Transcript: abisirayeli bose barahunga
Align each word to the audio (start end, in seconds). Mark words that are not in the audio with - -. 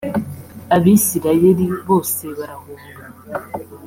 abisirayeli 0.75 1.65
bose 1.87 2.17
barahunga 2.37 3.01